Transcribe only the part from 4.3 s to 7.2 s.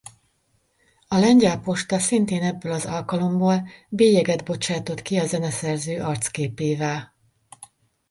bocsátott ki a zeneszerző arcképével.